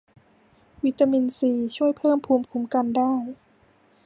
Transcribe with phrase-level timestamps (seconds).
[0.85, 3.13] วิตามินซีช่วยเพิ่มภูมิคุ้มกันได้